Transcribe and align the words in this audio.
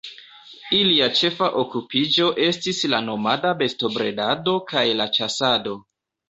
Ilia 0.77 1.09
ĉefa 1.19 1.49
okupiĝo 1.63 2.29
estis 2.45 2.79
la 2.95 3.03
nomada 3.11 3.53
bestobredado 3.61 4.57
kaj 4.73 4.85
la 5.03 5.09
ĉasado. 5.21 5.77